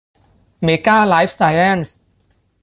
[0.63, 1.97] เมก้า ไลฟ์ไซแอ็นซ์